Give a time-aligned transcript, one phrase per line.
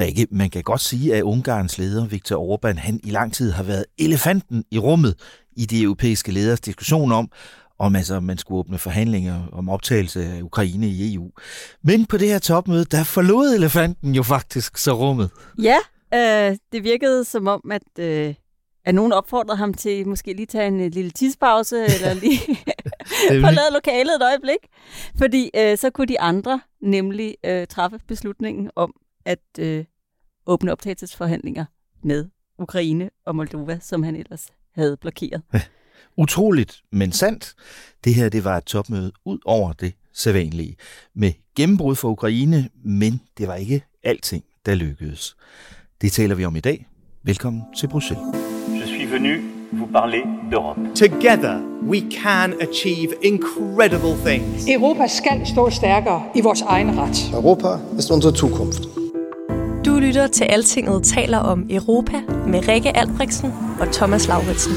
[0.00, 3.62] Rikke, man kan godt sige, at Ungarns leder, Viktor Orbán, han i lang tid har
[3.62, 5.14] været elefanten i rummet
[5.56, 7.30] i de europæiske leders diskussion om,
[7.78, 11.30] om altså, man skulle åbne forhandlinger om optagelse af Ukraine i EU.
[11.82, 15.30] Men på det her topmøde, der forlod elefanten jo faktisk så rummet.
[15.58, 15.76] Ja,
[16.14, 18.34] øh, det virkede som om, at, øh,
[18.84, 22.40] at nogen opfordrede ham til måske lige tage en øh, lille tidspause, eller lige
[23.46, 24.58] forlade lokalet et øjeblik.
[25.18, 29.84] Fordi øh, så kunne de andre nemlig øh, træffe beslutningen om at øh,
[30.46, 31.64] åbne optagelsesforhandlinger
[32.02, 32.28] med
[32.58, 35.42] Ukraine og Moldova, som han ellers havde blokeret.
[36.16, 37.54] Utroligt, men sandt.
[38.04, 40.76] Det her det var et topmøde ud over det sædvanlige.
[41.14, 45.36] Med gennembrud for Ukraine, men det var ikke alting, der lykkedes.
[46.00, 46.88] Det taler vi om i dag.
[47.22, 48.24] Velkommen til Bruxelles.
[48.80, 50.94] Je suis venu vous parler d'Europe.
[50.94, 54.68] Together we can achieve incredible things.
[54.68, 57.30] Europa skal stå stærkere i vores egen ret.
[57.32, 58.82] Europa ist unsere Zukunft.
[59.84, 64.72] Du lytter til Altinget taler om Europa med Rikke Albrechtsen og Thomas Lauritsen.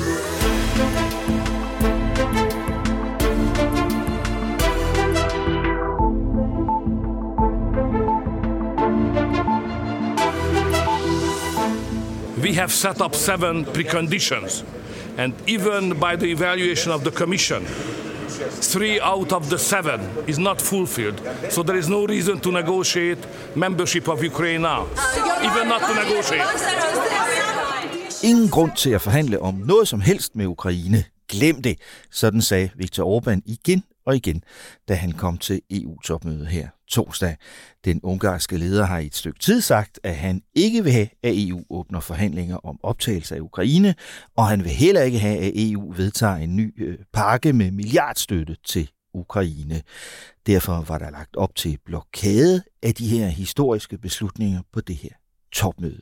[12.43, 14.65] We have set up seven preconditions,
[15.17, 17.67] and even by the evaluation of the Commission,
[18.61, 21.21] three out of the seven is not fulfilled.
[21.49, 23.19] So there is no reason to negotiate
[23.55, 24.81] membership of Ukraine now,
[25.47, 26.47] even not to negotiate.
[28.23, 31.03] Ingen grund til at forhandle om noget som helst med Ukraine.
[31.29, 31.77] Glem det,
[32.11, 34.43] sådan sagde Viktor Orbán igen og igen,
[34.87, 37.37] da han kom til EU-topmødet her torsdag.
[37.85, 41.33] Den ungarske leder har i et stykke tid sagt, at han ikke vil have, at
[41.47, 43.95] EU åbner forhandlinger om optagelse af Ukraine,
[44.35, 48.57] og han vil heller ikke have, at EU vedtager en ny øh, pakke med milliardstøtte
[48.65, 49.81] til Ukraine.
[50.47, 55.09] Derfor var der lagt op til blokade af de her historiske beslutninger på det her
[55.53, 56.01] topmøde.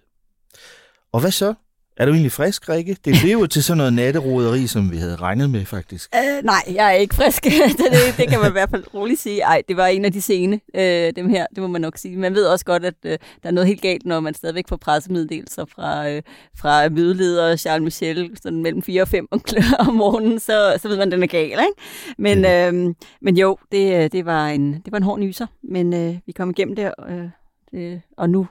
[1.11, 1.53] Og hvad så?
[1.97, 2.97] Er du egentlig frisk, Rikke?
[3.05, 6.15] Det blev jo til sådan noget natteroderi, som vi havde regnet med, faktisk.
[6.15, 7.43] Uh, nej, jeg er ikke frisk.
[7.79, 9.41] det, det kan man i hvert fald roligt sige.
[9.41, 12.17] Ej, det var en af de sene, uh, dem her, det må man nok sige.
[12.17, 14.75] Man ved også godt, at uh, der er noget helt galt, når man stadigvæk får
[14.75, 16.21] pressemeddelelser fra, uh,
[16.57, 19.27] fra mødeleder Charles Michel, sådan mellem 4 og 5
[19.87, 21.81] om morgenen, så, så ved man, at den er gal, ikke?
[22.17, 26.15] Men, uh, men jo, det, det, var en, det var en hård nyser, men uh,
[26.25, 27.29] vi kom igennem det, uh,
[27.71, 28.47] det, og nu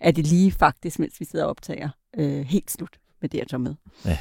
[0.00, 1.88] er det lige faktisk, mens vi sidder og optager,
[2.18, 2.90] øh, helt slut
[3.20, 3.74] med det, jeg tager med.
[4.04, 4.18] Ja.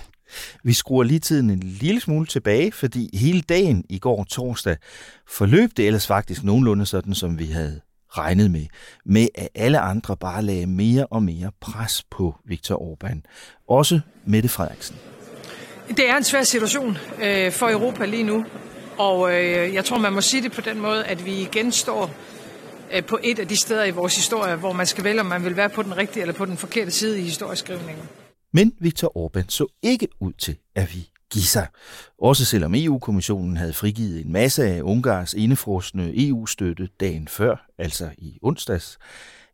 [0.63, 4.77] Vi skruer lige tiden en lille smule tilbage, fordi hele dagen i går torsdag
[5.27, 8.65] forløb det ellers faktisk nogenlunde sådan, som vi havde regnet med,
[9.05, 13.21] med at alle andre bare lagde mere og mere pres på Viktor Orbán.
[13.67, 14.95] Også Mette Frederiksen.
[15.87, 18.45] Det er en svær situation øh, for Europa lige nu,
[18.97, 22.11] og øh, jeg tror, man må sige det på den måde, at vi igen står
[22.95, 25.43] Øh, på et af de steder i vores historie, hvor man skal vælge, om man
[25.43, 28.05] vil være på den rigtige eller på den forkerte side i historieskrivningen.
[28.51, 31.67] Men Viktor Orbán så ikke ud til at vi give sig.
[32.17, 38.39] Også selvom EU-kommissionen havde frigivet en masse af Ungars indefrosne EU-støtte dagen før, altså i
[38.41, 38.97] onsdags.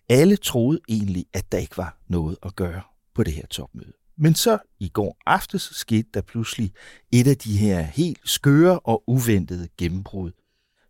[0.10, 2.82] Alle troede egentlig, at der ikke var noget at gøre
[3.16, 3.94] på det her topmøde.
[4.18, 6.72] Men så i går aftes skete der pludselig
[7.12, 10.32] et af de her helt skøre og uventede gennembrud,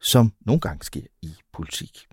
[0.01, 2.10] som nogle gange sker i politik.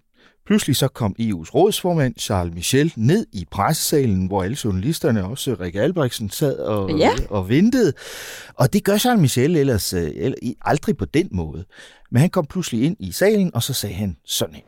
[0.49, 5.81] Pludselig så kom EU's rådsformand Charles Michel ned i pressesalen, hvor alle journalisterne, også Rikke
[5.81, 7.11] Albrechtsen, sad og, Ja.
[7.31, 7.93] og ventede.
[8.55, 11.65] Og det gør Charles Michel ellers øh, eller- aldrig på den måde.
[12.11, 14.63] Men han kom pludselig ind i salen, og så sagde han sådan her.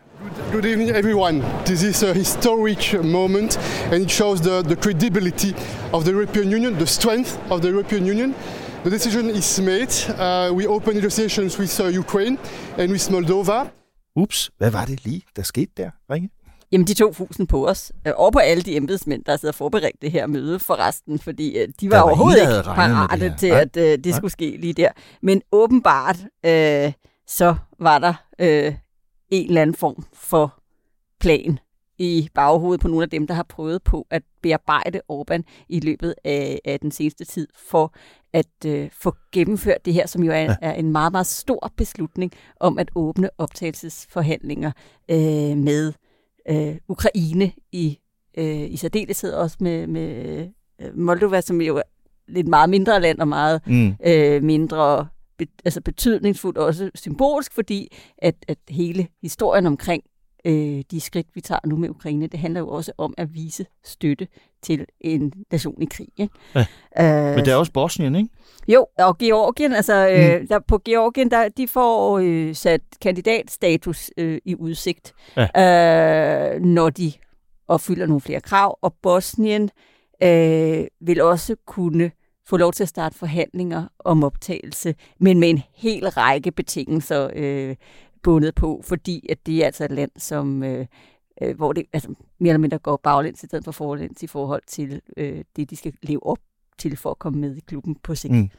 [0.53, 1.45] Good evening, everyone.
[1.67, 3.57] This is a historic moment,
[3.93, 5.53] and it shows the, the credibility
[5.93, 8.35] of the European Union, the strength of the European Union.
[8.85, 9.93] The decision is made.
[10.09, 12.39] Uh, we open negotiations with uh, Ukraine
[12.79, 13.80] and with Moldova.
[14.17, 16.29] Ups, hvad var det lige, der skete der, Rikke?
[16.73, 17.93] Jamen, de tog fusen på os.
[18.07, 21.59] Øh, Og på alle de embedsmænd, der sidder forberedt det her møde for resten, fordi
[21.59, 24.17] øh, de var, var overhovedet ikke parate til, at øh, det Nej.
[24.17, 24.89] skulle ske lige der.
[25.23, 26.17] Men åbenbart,
[26.47, 26.93] øh,
[27.27, 28.75] så var der øh,
[29.31, 30.61] en eller anden form for
[31.21, 31.59] plan
[32.01, 36.15] i baghovedet på nogle af dem, der har prøvet på at bearbejde Orbán i løbet
[36.25, 37.95] af, af den seneste tid, for
[38.33, 40.55] at øh, få gennemført det her, som jo er, ja.
[40.63, 44.73] er en meget, meget stor beslutning om at åbne optagelsesforhandlinger
[45.11, 45.93] øh, med
[46.49, 47.99] øh, Ukraine i,
[48.39, 50.47] øh, i særdeleshed også med, med
[50.81, 51.83] øh, Moldova, som jo er
[52.29, 53.95] lidt meget mindre land og meget mm.
[54.07, 55.09] øh, mindre
[55.39, 60.03] be, altså betydningsfuldt og også symbolsk, fordi at, at hele historien omkring
[60.45, 63.67] øh, de skridt, vi tager nu med Ukraine, det handler jo også om at vise
[63.85, 64.29] støtte
[64.63, 66.09] til en nation i krig.
[66.17, 66.35] Ikke?
[66.55, 66.67] Ja.
[67.31, 68.29] Øh, Men det er også Bosnien, ikke?
[68.69, 70.49] Jo, og Georgien, altså øh, mm.
[70.49, 76.55] der, på Georgien, der, de får øh, sat kandidatstatus øh, i udsigt, ja.
[76.55, 77.13] øh, når de
[77.69, 79.71] opfylder nogle flere krav, og Bosnien
[80.23, 82.11] øh, vil også kunne
[82.47, 87.77] få lov til at starte forhandlinger om optagelse, men med en hel række betingelser øh,
[88.23, 90.87] bundet på, fordi at det er altså et land, som øh,
[91.43, 94.63] øh, hvor det altså, mere eller mindre går baglæns i stedet for forlæns i forhold
[94.67, 96.39] til øh, det, de skal leve op
[96.79, 98.35] til for at komme med i klubben på sigt.
[98.35, 98.51] Mm.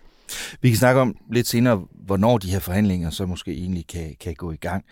[0.61, 4.33] Vi kan snakke om lidt senere, hvornår de her forhandlinger så måske egentlig kan, kan
[4.33, 4.83] gå i gang.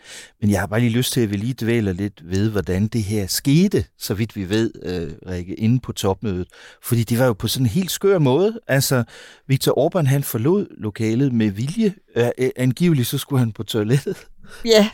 [0.42, 3.04] Men jeg har bare lige lyst til, at vi lige dvæler lidt ved, hvordan det
[3.04, 6.48] her skete, så vidt vi ved, øh, Rikke, inde på topmødet.
[6.84, 8.60] Fordi det var jo på sådan en helt skør måde.
[8.68, 9.04] Altså,
[9.48, 11.94] Viktor Orbán, han forlod lokalet med vilje.
[12.16, 14.18] Øh, angiveligt så skulle han på toilettet.
[14.66, 14.90] Ja.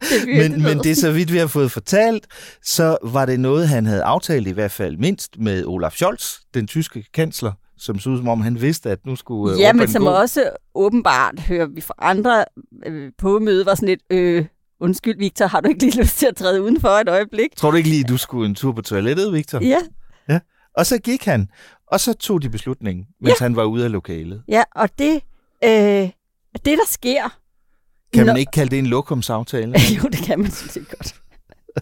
[0.00, 2.26] Det men, men det så vidt vi har fået fortalt,
[2.62, 6.66] så var det noget, han havde aftalt i hvert fald mindst med Olaf Scholz, den
[6.66, 10.02] tyske kansler, som ud som om han vidste, at nu skulle øh, Ja, men som
[10.02, 10.08] gå.
[10.08, 12.44] også åbenbart, hører vi fra andre
[12.86, 14.46] øh, på møde, var sådan lidt, øh,
[14.80, 17.56] undskyld Victor, har du ikke lige lyst til at træde udenfor et øjeblik?
[17.56, 19.60] Tror du ikke lige, du skulle en tur på toilettet, Victor?
[19.62, 19.78] Ja.
[20.28, 20.40] ja.
[20.76, 21.48] Og så gik han,
[21.86, 23.44] og så tog de beslutningen, mens ja.
[23.44, 24.42] han var ude af lokalet.
[24.48, 25.14] Ja, og det,
[25.64, 27.38] øh, det der sker...
[28.12, 28.38] Kan man Nå...
[28.38, 29.74] ikke kalde det en lokumsaftale?
[30.02, 31.14] jo, det kan man synes godt.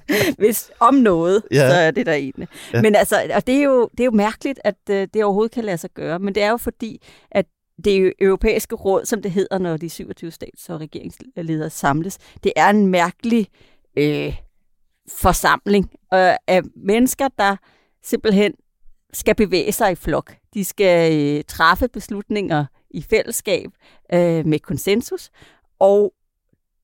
[0.38, 1.70] Hvis om noget, ja.
[1.70, 2.48] så er det der egentlig.
[2.72, 2.82] Ja.
[2.82, 5.64] Men altså, og det er, jo, det er jo mærkeligt, at uh, det overhovedet kan
[5.64, 6.18] lade sig gøre.
[6.18, 7.46] Men det er jo fordi, at
[7.84, 12.70] det europæiske råd, som det hedder, når de 27 stats- og regeringsledere samles, det er
[12.70, 13.48] en mærkelig
[13.96, 14.36] øh,
[15.08, 17.56] forsamling øh, af mennesker, der
[18.02, 18.54] simpelthen
[19.12, 20.34] skal bevæge sig i flok.
[20.54, 23.70] De skal øh, træffe beslutninger i fællesskab
[24.12, 25.30] øh, med konsensus,
[25.78, 26.12] og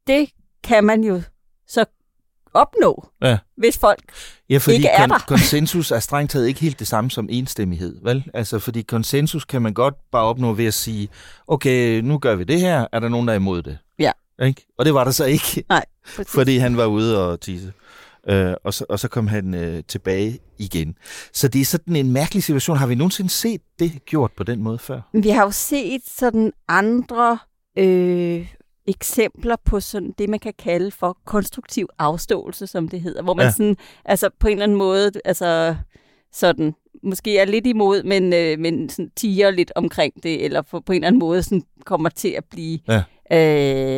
[0.07, 0.31] det
[0.65, 1.23] kan man jo
[1.67, 1.85] så
[2.61, 3.39] opnå, ja.
[3.57, 4.01] hvis folk
[4.51, 5.19] ja, fordi ikke er kon- der.
[5.29, 8.25] konsensus er strengt taget ikke helt det samme som enstemmighed, vel?
[8.35, 11.09] Altså, fordi konsensus kan man godt bare opnå ved at sige,
[11.47, 13.79] okay, nu gør vi det her, er der nogen, der er imod det?
[13.99, 14.13] Ja.
[14.43, 14.67] Ikke?
[14.79, 15.85] Og det var der så ikke, Nej,
[16.37, 17.73] fordi han var ude og tisse.
[18.29, 20.95] Øh, og, så, og så kom han øh, tilbage igen.
[21.33, 22.77] Så det er sådan en mærkelig situation.
[22.77, 25.01] Har vi nogensinde set det gjort på den måde før?
[25.13, 27.39] Vi har jo set sådan andre
[27.79, 28.47] øh,
[28.89, 33.47] eksempler på sådan det, man kan kalde for konstruktiv afståelse, som det hedder, hvor man
[33.47, 33.51] ja.
[33.51, 35.77] sådan, altså på en eller anden måde, altså
[36.33, 40.81] sådan, måske er lidt imod, men, øh, men sådan tiger lidt omkring det, eller for,
[40.81, 43.03] på en eller anden måde sådan kommer til at blive ja.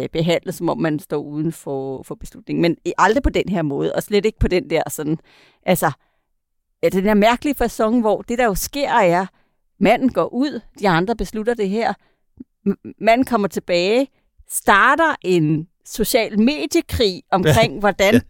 [0.02, 2.62] øh, behandlet, som om man står uden for, for beslutningen.
[2.62, 5.18] Men aldrig på den her måde, og slet ikke på den der sådan,
[5.66, 5.90] altså,
[6.82, 9.26] ja, den her mærkelige fasong, hvor det der jo sker er,
[9.78, 11.92] manden går ud, de andre beslutter det her,
[12.98, 14.08] manden kommer tilbage,
[14.52, 17.80] starter en social mediekrig omkring, ja.
[17.80, 18.20] hvordan ja.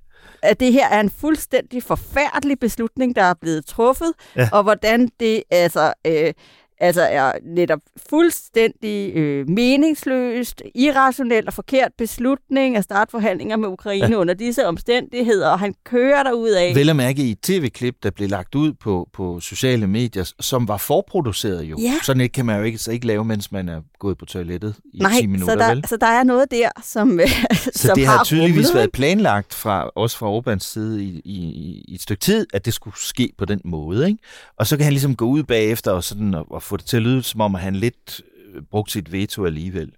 [0.42, 4.48] at det her er en fuldstændig forfærdelig beslutning, der er blevet truffet, ja.
[4.52, 6.32] og hvordan det altså øh,
[6.80, 7.80] altså er netop
[8.10, 14.16] fuldstændig øh, meningsløst, irrationelt og forkert beslutning at starte forhandlinger med Ukraine ja.
[14.16, 16.74] under disse omstændigheder, og han kører der ud af.
[16.74, 20.68] Vel at mærke i et tv-klip, der blev lagt ud på, på sociale medier, som
[20.68, 21.76] var forproduceret jo.
[21.80, 21.94] Ja.
[22.02, 24.74] Sådan et kan man jo ikke, så ikke lave, mens man er gået på toilettet
[24.94, 25.84] i Nej, 10 minutter, så der, vel?
[25.88, 27.20] så der er noget der, som
[27.54, 28.74] Så som det har, har tydeligvis rumlet.
[28.74, 32.74] været planlagt fra, også fra Orbans side i, i, i et stykke tid, at det
[32.74, 34.18] skulle ske på den måde, ikke?
[34.56, 36.96] Og så kan han ligesom gå ud bagefter og, sådan, og, og få det til
[36.96, 38.20] at lyde, som om han lidt
[38.54, 39.92] øh, brugte sit veto alligevel,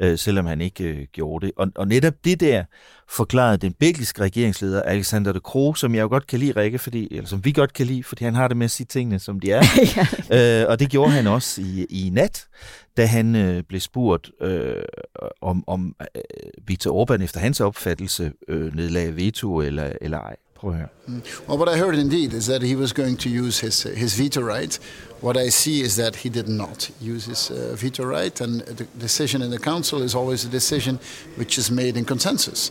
[0.00, 1.52] øh, selvom han ikke øh, gjorde det.
[1.56, 2.64] Og, og netop det der
[3.08, 7.08] forklarede den belgiske regeringsleder Alexander de Croo, som jeg jo godt kan lide, Rikke, fordi,
[7.10, 9.40] eller som vi godt kan lide, fordi han har det med at sige tingene, som
[9.40, 9.62] de er.
[10.62, 12.46] øh, og det gjorde han også i, i nat,
[12.96, 14.82] da han øh, blev spurgt øh,
[15.40, 16.22] om, om øh,
[16.66, 20.36] Viktor Orbán efter hans opfattelse øh, nedlagde veto eller, eller ej.
[20.64, 20.88] Prøv at høre.
[21.06, 21.22] Mm.
[21.48, 24.40] Well, what I heard indeed is that he was going to use his, his veto
[24.40, 24.80] right.
[25.24, 28.84] What I see is that he did not use his uh, veto right, and the
[28.98, 30.98] decision in the council is always a decision
[31.36, 32.70] which is made in consensus.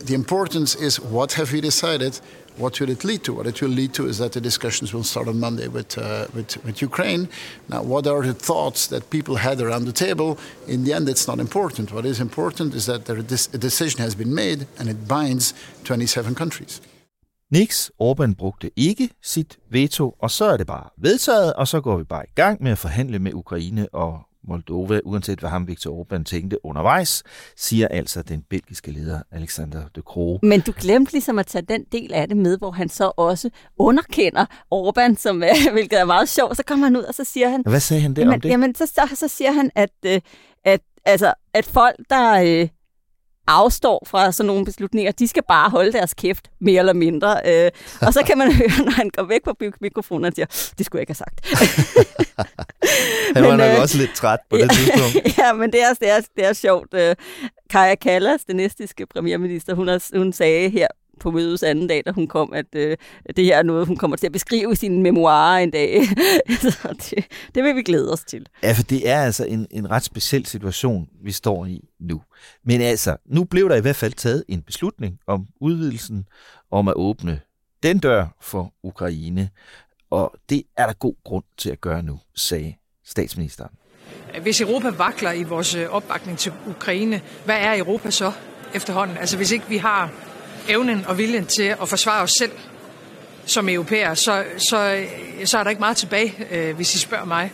[0.00, 2.20] The importance is what have we decided,
[2.56, 3.34] what will it lead to?
[3.34, 6.26] What it will lead to is that the discussions will start on Monday with, uh,
[6.34, 7.28] with, with, Ukraine.
[7.68, 10.40] Now, what are the thoughts that people had around the table?
[10.66, 11.92] In the end, it's not important.
[11.92, 15.54] What is important is that there, a decision has been made and it binds
[15.84, 16.80] 27 countries.
[17.52, 21.96] Niks, Orbán brugte ikke sit veto, og så er det bare vedtaget, og så går
[21.96, 26.02] vi bare i gang med at forhandle med Ukraine og Moldova, uanset hvad ham Viktor
[26.02, 27.22] Orbán tænkte undervejs,
[27.56, 30.38] siger altså den belgiske leder Alexander de Croo.
[30.42, 33.50] Men du glemte ligesom at tage den del af det med, hvor han så også
[33.78, 36.56] underkender Orbán, som er, hvilket er meget sjovt.
[36.56, 37.62] Så kommer han ud, og så siger han...
[37.66, 38.48] Hvad sagde han der jamen, om det?
[38.48, 40.20] Jamen, så, så, så siger han, at, øh,
[40.64, 42.42] at, altså, at folk, der...
[42.42, 42.68] Øh,
[43.46, 47.40] afstår fra sådan nogle beslutninger, de skal bare holde deres kæft, mere eller mindre.
[47.46, 47.70] Øh,
[48.00, 50.46] og så kan man høre, når han går væk fra mikrofonen, og siger,
[50.78, 51.46] det skulle jeg ikke have sagt.
[53.34, 55.38] han var men, nok øh, også lidt træt på det ja, tidspunkt.
[55.38, 56.94] ja, men det er, det er, det er sjovt.
[56.94, 57.16] Øh,
[57.70, 60.86] Kaja Kallas, den næstiske premierminister, hun, har, hun sagde her
[61.20, 62.96] på mødets anden dag, da hun kom, at øh,
[63.36, 66.04] det her er noget, hun kommer til at beskrive i sine memoarer en dag.
[66.62, 68.46] så det, det vil vi glæde os til.
[68.62, 72.22] Ja, for det er altså en, en ret speciel situation, vi står i nu.
[72.64, 76.24] Men altså, nu blev der i hvert fald taget en beslutning om udvidelsen,
[76.70, 77.40] om at åbne
[77.82, 79.50] den dør for Ukraine.
[80.10, 83.70] Og det er der god grund til at gøre nu, sagde statsministeren.
[84.42, 88.32] Hvis Europa vakler i vores opbakning til Ukraine, hvad er Europa så
[88.74, 89.16] efterhånden?
[89.16, 90.10] Altså hvis ikke vi har
[90.68, 92.52] evnen og viljen til at forsvare os selv
[93.46, 95.06] som europæer, så, så,
[95.44, 97.50] så er der ikke meget tilbage, øh, hvis I spørger mig.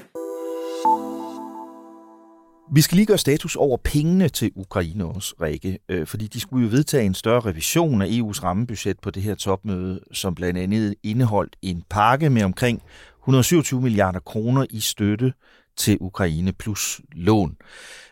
[2.74, 6.64] Vi skal lige gøre status over pengene til Ukraine også, Rikke, øh, fordi de skulle
[6.64, 10.94] jo vedtage en større revision af EU's rammebudget på det her topmøde, som blandt andet
[11.02, 12.82] indeholdt en pakke med omkring
[13.22, 15.32] 127 milliarder kroner i støtte
[15.76, 17.56] til Ukraine plus lån.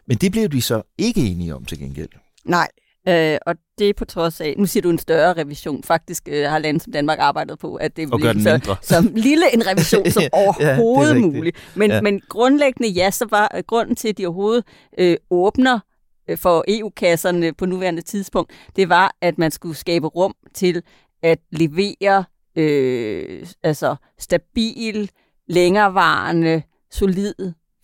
[0.06, 2.10] Men det blev de så ikke enige om til gengæld.
[2.44, 2.68] Nej,
[3.08, 6.58] Øh, og det på trods af, nu siger du en større revision, faktisk øh, har
[6.58, 11.14] landet som Danmark arbejdet på, at det bliver så, som lille en revision som overhovedet
[11.14, 11.56] ja, muligt.
[11.74, 12.00] Men, ja.
[12.00, 14.64] men grundlæggende ja, så var øh, grunden til, at de overhovedet
[14.98, 15.80] øh, åbner
[16.30, 20.82] øh, for EU-kasserne på nuværende tidspunkt, det var, at man skulle skabe rum til
[21.22, 22.24] at levere
[22.56, 25.10] øh, altså stabil,
[25.48, 27.34] længerevarende, solid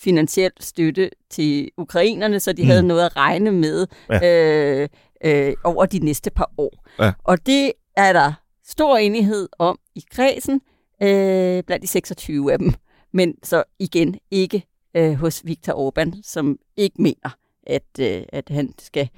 [0.02, 2.68] finansiel støtte til ukrainerne, så de mm.
[2.68, 4.82] havde noget at regne med ja.
[4.82, 4.88] øh,
[5.24, 6.88] øh, over de næste par år.
[6.98, 7.12] Ja.
[7.24, 8.32] Og det er der
[8.64, 10.60] stor enighed om i kredsen
[11.02, 12.74] øh, blandt de 26 af dem.
[13.12, 14.66] Men så igen ikke
[14.96, 19.08] øh, hos Viktor Orbán, som ikke mener, at, øh, at han skal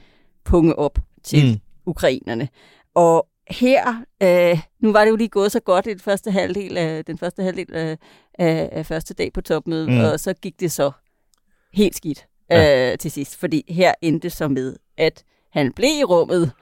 [0.45, 1.61] punge op til mm.
[1.87, 2.49] ukrainerne.
[2.95, 6.76] Og her, øh, nu var det jo lige gået så godt i den første halvdel
[6.76, 7.98] af, den første halvdel af,
[8.38, 10.00] af, af første dag på topmødet, mm.
[10.00, 10.90] og så gik det så
[11.72, 12.92] helt skidt ja.
[12.92, 16.52] øh, til sidst, fordi her endte så med, at han blev i rummet,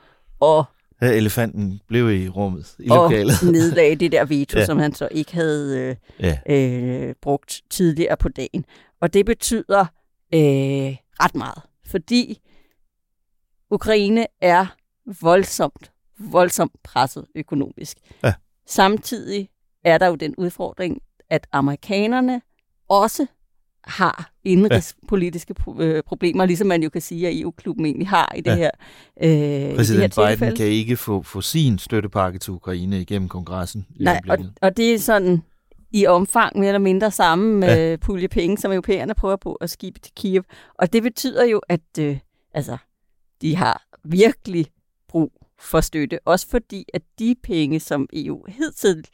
[0.40, 0.64] og
[1.02, 3.42] Ja, elefanten blev i rummet, i og lokalet.
[3.52, 4.64] nedlagde det der veto, ja.
[4.64, 6.38] som han så ikke havde øh, ja.
[6.56, 8.64] øh, brugt tidligere på dagen.
[9.00, 9.80] Og det betyder
[10.34, 12.40] øh, ret meget, fordi
[13.70, 14.66] Ukraine er
[15.20, 17.96] voldsomt, voldsomt presset økonomisk.
[18.24, 18.34] Ja.
[18.66, 19.48] Samtidig
[19.84, 22.42] er der jo den udfordring, at amerikanerne
[22.88, 23.26] også
[23.84, 28.50] har indrigspolitiske øh, problemer, ligesom man jo kan sige, at EU-klubben egentlig har i det
[28.50, 28.56] ja.
[28.56, 28.70] her
[29.22, 33.86] øh, Præsident det her Biden kan ikke få, få sin støttepakke til Ukraine igennem kongressen.
[33.96, 35.42] I Nej, og, og det er sådan
[35.92, 37.96] i omfang mere eller mindre samme med ja.
[37.96, 40.44] pulje penge, som europæerne prøver på at skibe til Kiev.
[40.74, 42.18] Og det betyder jo, at øh,
[42.54, 42.76] altså,
[43.40, 44.66] de har virkelig
[45.08, 46.18] brug for støtte.
[46.24, 49.06] Også fordi, at de penge, som EU hidtil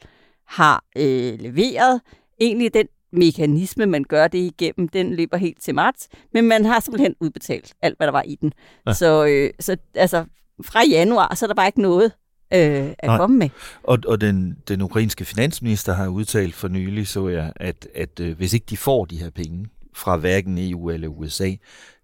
[0.47, 2.01] har øh, leveret,
[2.41, 6.79] egentlig den mekanisme, man gør det igennem, den løber helt til marts, men man har
[6.79, 8.53] simpelthen udbetalt alt, hvad der var i den.
[8.87, 8.93] Ja.
[8.93, 10.25] Så, øh, så altså,
[10.63, 12.11] fra januar, så er der bare ikke noget
[12.53, 13.17] øh, at Nej.
[13.17, 13.49] komme med.
[13.83, 18.37] Og, og den, den ukrainske finansminister har udtalt for nylig, så jeg, at, at øh,
[18.37, 19.65] hvis ikke de får de her penge
[19.95, 21.51] fra hverken EU eller USA,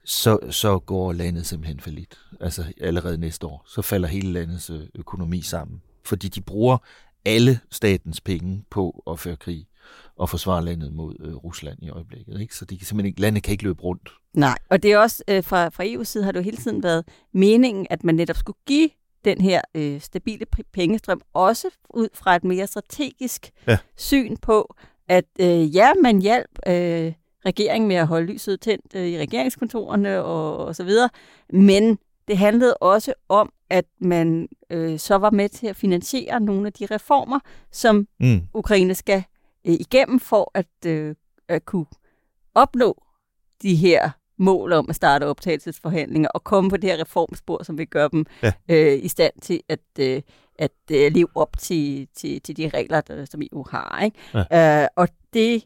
[0.06, 2.20] så, så går landet simpelthen for lidt.
[2.40, 3.64] Altså allerede næste år.
[3.68, 5.82] Så falder hele landets øh, økonomi sammen.
[6.04, 6.78] Fordi de bruger
[7.26, 9.68] alle statens penge på at føre krig
[10.16, 12.42] og forsvare landet mod øh, Rusland i øjeblikket.
[12.42, 12.56] Ikke?
[12.56, 14.10] Så de kan simpelthen ikke, landet kan ikke løbe rundt.
[14.34, 16.84] Nej, og det er også øh, fra, fra EU's side har det jo hele tiden
[16.84, 18.90] været meningen, at man netop skulle give
[19.26, 23.78] den her øh, stabile pengestrøm, også ud fra et mere strategisk ja.
[23.98, 24.76] syn på,
[25.08, 27.14] at øh, ja, man hjalp øh,
[27.46, 31.10] regeringen med at holde lyset tændt øh, i regeringskontorerne og, og så videre,
[31.50, 31.98] men
[32.28, 36.74] det handlede også om, at man øh, så var med til at finansiere nogle af
[36.74, 37.40] de reformer,
[37.72, 38.42] som mm.
[38.54, 39.24] Ukraine skal
[39.68, 41.16] øh, igennem for at, øh,
[41.48, 41.86] at kunne
[42.56, 43.04] opnå
[43.62, 47.88] de her mål om at starte optagelsesforhandlinger og komme på det her reformspor, som vil
[47.88, 48.52] gøre dem ja.
[48.70, 50.22] øh, i stand til at, øh,
[50.60, 54.02] at øh, leve op til, til, til de regler, der, som EU har.
[54.04, 54.18] Ikke?
[54.52, 54.84] Ja.
[54.84, 55.66] Øh, og det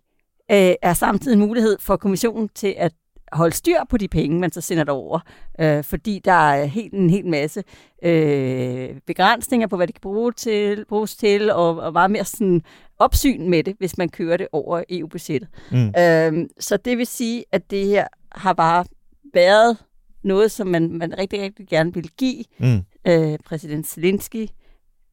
[0.52, 2.94] øh, er samtidig en mulighed for kommissionen til at
[3.32, 5.20] holde styr på de penge, man så sender derover.
[5.60, 7.64] Øh, fordi der er helt, en hel masse
[8.04, 12.62] øh, begrænsninger på, hvad det kan bruge til, bruges til, og, og meget mere sådan
[13.00, 15.50] opsyn med det, hvis man kører det over EU-budgettet.
[15.72, 15.94] Mm.
[16.00, 18.86] Øh, så det vil sige, at det her har bare
[19.34, 19.78] været
[20.24, 22.82] noget, som man, man rigtig, rigtig gerne vil give mm.
[23.08, 24.48] øh, præsident Zelensky,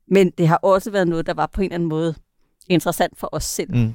[0.09, 2.15] men det har også været noget, der var på en eller anden måde
[2.69, 3.77] interessant for os selv.
[3.77, 3.95] Mm.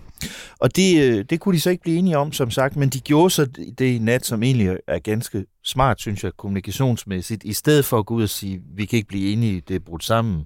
[0.59, 2.99] Og det, øh, det kunne de så ikke blive enige om, som sagt, men de
[2.99, 3.45] gjorde så
[3.77, 7.43] det i nat, som egentlig er ganske smart, synes jeg, kommunikationsmæssigt.
[7.43, 9.79] I stedet for at gå ud og sige, vi kan ikke blive enige, det er
[9.79, 10.45] brudt sammen,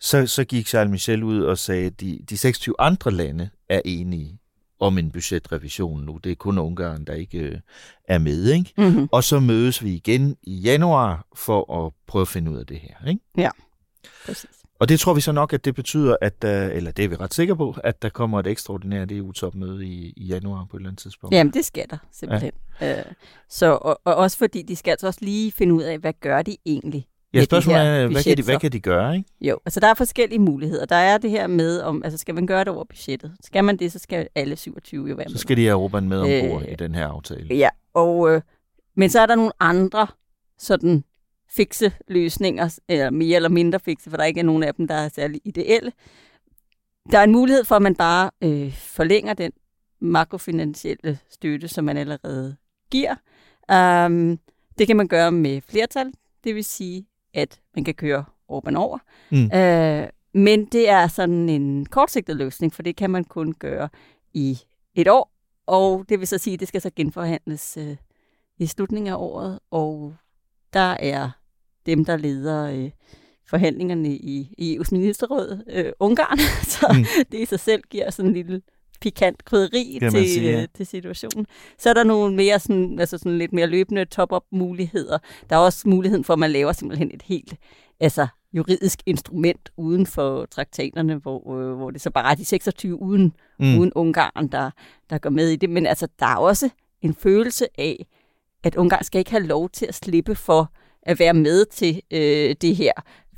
[0.00, 3.80] så, så gik Charles Michel ud og sagde, at de, de 26 andre lande er
[3.84, 4.38] enige
[4.80, 6.18] om en budgetrevision nu.
[6.24, 7.58] Det er kun Ungarn, der ikke øh,
[8.04, 8.52] er med.
[8.52, 8.72] Ikke?
[8.78, 9.08] Mm-hmm.
[9.12, 12.80] Og så mødes vi igen i januar for at prøve at finde ud af det
[12.80, 13.08] her.
[13.08, 13.20] Ikke?
[13.36, 13.50] Ja,
[14.26, 14.59] præcis.
[14.80, 17.14] Og det tror vi så nok, at det betyder, at der, eller det er vi
[17.14, 20.88] ret sikre på, at der kommer et ekstraordinært EU-topmøde i, i januar på et eller
[20.88, 21.34] andet tidspunkt.
[21.34, 22.52] Jamen, det skal der simpelthen.
[22.80, 22.98] Ja.
[22.98, 23.04] Øh,
[23.48, 26.42] så, og, og også fordi de skal altså også lige finde ud af, hvad gør
[26.42, 27.06] de egentlig?
[27.34, 29.30] Ja, spørgsmålet er, hvad kan, de, hvad kan de gøre, ikke?
[29.40, 30.86] Jo, altså der er forskellige muligheder.
[30.86, 33.32] Der er det her med, om, altså skal man gøre det over budgettet?
[33.44, 35.36] Skal man det, så skal alle 27 jo være med.
[35.36, 37.54] Så skal de have Europa med ombord øh, i den her aftale.
[37.54, 38.42] Ja, og, øh,
[38.96, 40.06] men så er der nogle andre
[40.58, 41.04] sådan
[41.50, 44.94] fikse løsninger, eller mere eller mindre fikse, for der ikke er nogen af dem, der
[44.94, 45.92] er særlig ideelle.
[47.10, 49.52] Der er en mulighed for, at man bare øh, forlænger den
[50.00, 52.56] makrofinansielle støtte, som man allerede
[52.90, 53.14] giver.
[54.06, 54.38] Um,
[54.78, 56.12] det kan man gøre med flertal,
[56.44, 58.98] det vil sige, at man kan køre Orbán over.
[59.30, 59.44] Mm.
[59.44, 60.08] Uh,
[60.42, 63.88] men det er sådan en kortsigtet løsning, for det kan man kun gøre
[64.34, 64.58] i
[64.94, 65.32] et år,
[65.66, 67.96] og det vil så sige, at det skal så genforhandles uh,
[68.58, 70.14] i slutningen af året, og
[70.72, 71.30] der er
[71.86, 72.90] dem, der leder øh,
[73.46, 76.38] forhandlingerne i, i EU's ministerråd, øh, Ungarn.
[76.78, 77.24] Så mm.
[77.32, 78.62] det i sig selv giver sådan en lille
[79.00, 80.62] pikant krydderi til, sige, ja.
[80.62, 81.46] øh, til situationen.
[81.78, 85.18] Så er der nogle mere sådan, altså sådan lidt mere løbende top-up muligheder.
[85.50, 87.54] Der er også muligheden for, at man laver simpelthen et helt
[88.00, 93.02] altså, juridisk instrument uden for traktaterne, hvor, øh, hvor det så bare er de 26
[93.02, 93.78] uden, mm.
[93.78, 94.70] uden Ungarn, der,
[95.10, 95.70] der går med i det.
[95.70, 96.70] Men altså, der er også
[97.02, 98.06] en følelse af,
[98.64, 100.72] at Ungarn skal ikke have lov til at slippe for
[101.02, 102.92] at være med til øh, det her,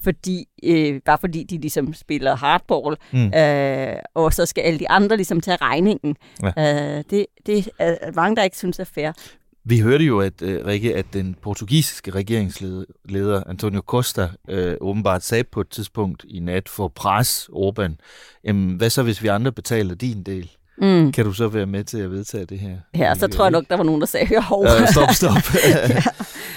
[0.04, 3.32] fordi øh, bare fordi de ligesom spiller hardball, mm.
[3.34, 6.16] øh, og så skal alle de andre ligesom tage regningen.
[6.42, 6.96] Ja.
[6.96, 9.12] Øh, det, det er mange, der ikke synes er fair.
[9.64, 15.44] Vi hørte jo, at, uh, Rikke, at den portugisiske regeringsleder Antonio Costa uh, åbenbart sagde
[15.44, 17.92] på et tidspunkt i nat for pres Orbán,
[18.44, 20.50] jamen, hvad så hvis vi andre betaler din del?
[20.82, 21.12] Mm.
[21.12, 22.76] Kan du så være med til at vedtage det her?
[22.96, 25.54] Ja, så tror jeg nok, der var nogen, der sagde, hør Ja, stop, stop.
[25.88, 26.02] ja.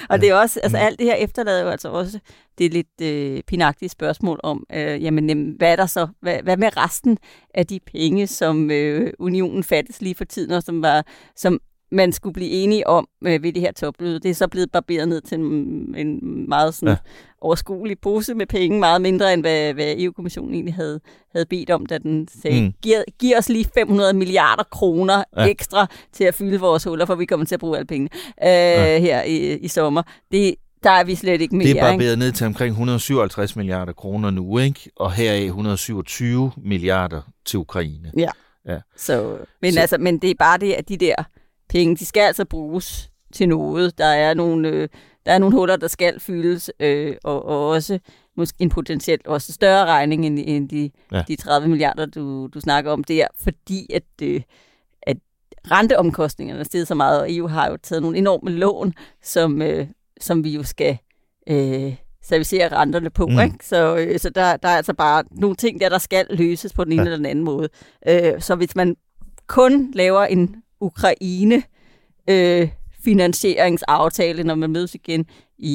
[0.10, 2.20] Og det er også, altså alt det her efterlader jo altså også
[2.58, 6.78] det lidt øh, pinagtige spørgsmål om, øh, jamen, hvad er der så, hvad, hvad med
[6.78, 7.18] resten
[7.54, 11.60] af de penge, som øh, unionen fattes lige for tiden, og som var, som
[11.96, 14.20] man skulle blive enige om øh, ved det her topmøde.
[14.20, 16.96] Det er så blevet barberet ned til en, en meget sådan, ja.
[17.42, 21.00] overskuelig pose med penge, meget mindre end hvad, hvad EU-kommissionen egentlig havde,
[21.32, 22.74] havde bedt om, da den sagde, mm.
[22.82, 25.46] giv, giv os lige 500 milliarder kroner ja.
[25.46, 28.10] ekstra til at fylde vores huller, for vi kommer til at bruge alle pengene
[28.44, 29.00] øh, ja.
[29.00, 30.02] her i, i sommer.
[30.32, 31.68] Det, der er vi slet ikke mere.
[31.68, 34.92] Det er barberet ned til omkring 157 milliarder kroner nu, ikke?
[34.96, 38.12] og her er 127 milliarder til Ukraine.
[38.18, 38.30] Ja.
[38.68, 38.80] ja.
[38.98, 39.80] Så, men, så.
[39.80, 41.16] Altså, men det er bare det, at de der
[41.70, 43.98] penge, de skal altså bruges til noget.
[43.98, 44.90] Der er nogle, øh,
[45.26, 48.00] der er nogle huller, der skal fyldes, øh, og, og også
[48.38, 51.24] måske en potentielt også større regning end, end de, ja.
[51.28, 54.42] de 30 milliarder, du, du snakker om der, fordi at, øh,
[55.02, 55.18] at
[55.72, 59.88] renteomkostningerne er steget så meget, og EU har jo taget nogle enorme lån, som, øh,
[60.22, 60.98] som vi jo skal
[61.48, 63.28] øh, servicere renterne på.
[63.28, 63.40] Mm.
[63.40, 63.58] Ikke?
[63.62, 66.84] Så, øh, så der, der er altså bare nogle ting der, der skal løses på
[66.84, 67.06] den ene ja.
[67.06, 67.70] eller den anden måde.
[68.08, 68.96] Øh, så hvis man
[69.48, 71.64] kun laver en Ukraine
[72.30, 72.70] øh,
[73.04, 75.26] finansieringsaftale, når man mødes igen
[75.58, 75.72] i,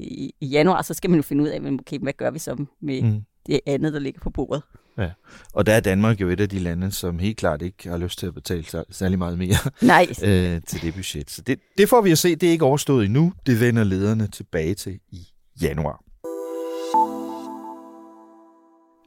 [0.00, 2.64] i, i januar, så skal man jo finde ud af, okay, hvad gør vi så
[2.82, 3.22] med mm.
[3.46, 4.62] det andet, der ligger på bordet.
[4.98, 5.10] Ja,
[5.52, 8.18] og der er Danmark jo et af de lande, som helt klart ikke har lyst
[8.18, 10.06] til at betale særlig meget mere Nej.
[10.24, 11.30] øh, til det budget.
[11.30, 12.36] Så det, det får vi at se.
[12.36, 13.32] Det er ikke overstået endnu.
[13.46, 15.28] Det vender lederne tilbage til i
[15.62, 16.04] januar.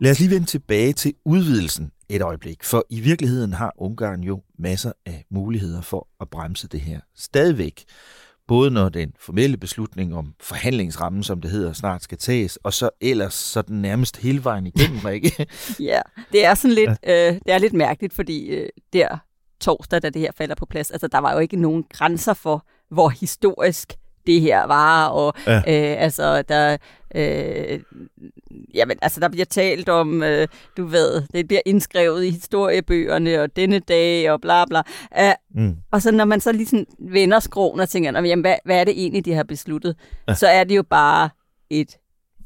[0.01, 4.41] Lad os lige vende tilbage til udvidelsen et øjeblik, for i virkeligheden har Ungarn jo
[4.59, 7.83] masser af muligheder for at bremse det her stadigvæk.
[8.47, 12.89] Både når den formelle beslutning om forhandlingsrammen, som det hedder, snart skal tages, og så
[13.01, 15.47] ellers sådan nærmest hele vejen igennem, ikke?
[15.79, 19.17] ja, det er sådan lidt, øh, det er lidt mærkeligt, fordi øh, der
[19.61, 22.65] torsdag, da det her falder på plads, altså der var jo ikke nogen grænser for,
[22.89, 23.93] hvor historisk
[24.27, 25.55] det her var, og Ja.
[25.57, 26.77] øh, altså, der,
[27.15, 27.79] øh,
[28.73, 33.55] jamen, altså, der bliver talt om, øh, du ved, det bliver indskrevet i historiebøgerne, og
[33.55, 34.81] denne dag, og bla bla.
[35.21, 35.31] Uh,
[35.61, 35.75] Mm.
[35.91, 38.83] Og så når man så ligesom vender skroen og tænker, "Nå, jamen, hvad, hvad er
[38.83, 39.95] det egentlig, de har besluttet?
[40.27, 40.33] Ja.
[40.33, 41.29] Så er det jo bare
[41.69, 41.97] et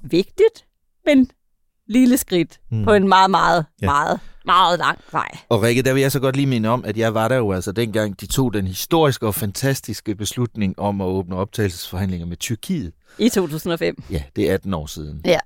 [0.04, 0.66] vigtigt,
[1.06, 1.30] men
[1.88, 2.84] lille skridt Mm.
[2.84, 3.86] på en meget, meget, ja.
[3.86, 5.38] meget, meget lang vej.
[5.50, 7.52] Og Rikke, der vil jeg så godt lige minde om, at jeg var der jo
[7.52, 12.94] altså dengang, de tog den historiske og fantastiske beslutning om at åbne optagelsesforhandlinger med Tyrkiet.
[13.20, 14.04] I 2005.
[14.12, 15.22] Ja, det er 18 år siden.
[15.26, 15.40] Ja.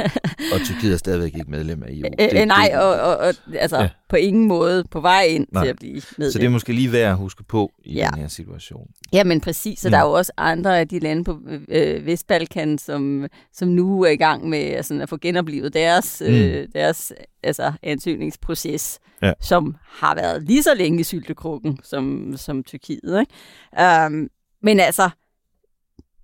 [0.54, 2.06] og Tyrkiet er stadigvæk ikke medlem af EU.
[2.20, 3.88] Øh, øh, nej, og, og, og altså Ja.
[4.08, 5.62] på ingen måde på vej ind Nej.
[5.64, 6.32] til at blive medlem.
[6.32, 8.08] Så det er måske lige værd at huske på i Ja.
[8.12, 8.86] den her situation.
[9.12, 9.78] Ja, men præcis.
[9.78, 9.90] Så Mm.
[9.90, 14.10] der er jo også andre af de lande på øh, Vestbalkan, som, som nu er
[14.10, 16.34] i gang med altså, at få genoplevet deres, mm.
[16.34, 17.12] øh, deres
[17.42, 19.32] altså, ansøgningsproces, Ja.
[19.40, 23.20] som har været lige så længe i syltekrukken som, som Tyrkiet.
[23.20, 24.06] Ikke?
[24.06, 24.28] Um,
[24.62, 25.10] men altså,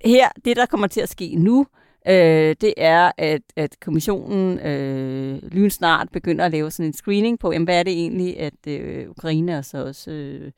[0.05, 1.67] her, det der kommer til at ske nu,
[2.09, 7.53] øh, det er, at, at kommissionen øh, lynsnart begynder at lave sådan en screening på,
[7.53, 10.51] jamen, hvad er det egentlig, at øh, Ukraine og så også øh,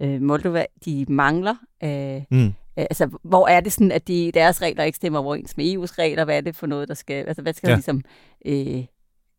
[0.00, 2.52] øh, Moldova, de mangler af, Mm.
[2.76, 6.24] Altså, hvor er det sådan, at de, deres regler ikke stemmer overens med EU's regler?
[6.24, 7.24] Hvad er det for noget, der skal...
[7.26, 7.70] Altså, hvad skal Ja.
[7.70, 7.76] ja.
[7.76, 8.02] ligesom
[8.46, 8.84] øh,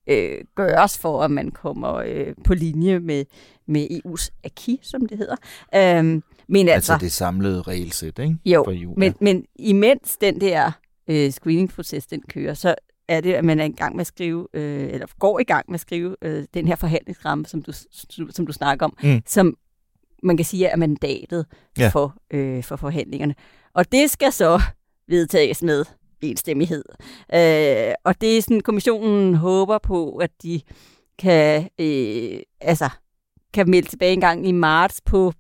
[0.07, 3.25] øh, gøres for, at man kommer øh, på linje med,
[3.67, 5.35] med EU's acquis, som det hedder?
[5.75, 8.37] Øhm, men altså, Altså det samlede regelsæt, ikke?
[8.45, 8.93] jo, For EU.
[8.97, 10.71] men, men imens den der
[11.07, 12.75] øh, screening-proces, den kører, så
[13.07, 15.65] er det, at man er i gang med at skrive, øh, eller går i gang
[15.67, 17.71] med at skrive øh, den her forhandlingsramme, som du,
[18.29, 19.21] som du snakker om, Mm.
[19.25, 19.55] som
[20.23, 21.45] man kan sige er mandatet
[21.77, 21.83] Ja.
[21.83, 21.89] ja.
[21.89, 23.35] for, øh, for forhandlingerne.
[23.73, 24.61] Og det skal så
[25.07, 25.85] vedtages med
[26.23, 26.83] enstemmighed.
[27.33, 30.62] Øh, og det er sådan, kommissionen håber på, at de
[31.19, 32.89] kan, øh, altså,
[33.53, 35.33] kan melde tilbage en gang i marts på,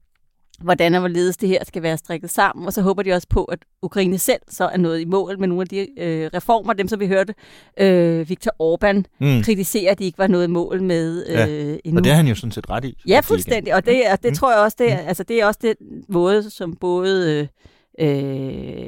[0.61, 3.43] hvordan og hvorledes det her skal være strikket sammen, og så håber de også på,
[3.43, 6.87] at Ukraine selv så er nået i mål med nogle af de øh, reformer, dem
[6.87, 7.33] som vi hørte
[7.79, 9.27] øh, Viktor Orbán Mm.
[9.27, 9.43] mm.
[9.43, 11.99] kritisere, at de ikke var nået i mål med øh, Ja, endnu.
[11.99, 12.97] Og det er han jo sådan set ret i.
[13.07, 13.75] Ja, fuldstændig.
[13.75, 14.29] Og det, og det Mm.
[14.29, 14.35] mm.
[14.35, 17.47] tror jeg også, det er, altså, det er også den måde, som både
[17.99, 18.87] øh,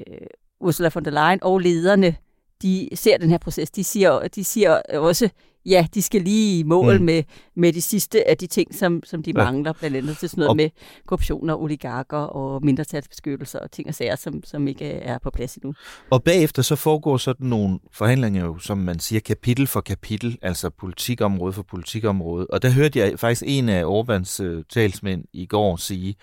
[0.66, 2.16] Ursula von der Leyen og lederne,
[2.62, 3.72] de ser den her proces.
[3.72, 5.30] De siger, de siger også,
[5.66, 7.06] ja, de skal lige i mål Mm.
[7.06, 7.24] med,
[7.56, 9.44] med de sidste af de ting, som, som de Ja.
[9.44, 10.70] mangler, blandt andet til sådan noget Og- med
[11.08, 15.56] korruption og oligarker og mindretalsbeskyttelse og ting og sager, som, som ikke er på plads
[15.56, 15.74] endnu.
[16.12, 20.70] Og bagefter så foregår sådan nogle forhandlinger jo, som man siger, kapitel for kapitel, altså
[20.70, 22.48] politikområde for politikområde.
[22.50, 26.16] Og der hørte jeg faktisk en af Orbans øh, talsmænd i går sige,